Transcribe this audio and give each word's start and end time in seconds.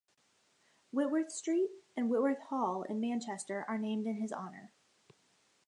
Whitworth 0.91 1.31
Street 1.31 1.69
and 1.95 2.09
Whitworth 2.09 2.41
Hall 2.49 2.81
in 2.81 2.99
Manchester 2.99 3.65
are 3.67 3.77
named 3.77 4.07
in 4.07 4.15
his 4.15 4.33
honour. 4.33 4.73